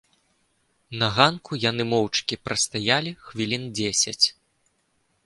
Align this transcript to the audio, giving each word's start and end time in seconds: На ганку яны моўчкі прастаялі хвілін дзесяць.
На 1.01 1.09
ганку 1.17 1.51
яны 1.65 1.83
моўчкі 1.91 2.39
прастаялі 2.47 3.11
хвілін 3.27 3.63
дзесяць. 3.81 4.25